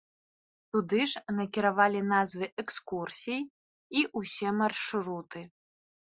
Туды 0.75 1.01
ж 1.11 1.37
накіравалі 1.39 2.01
назвы 2.13 2.49
экскурсій 2.65 3.39
і 4.01 4.05
ўсе 4.23 4.57
маршруты. 4.65 5.47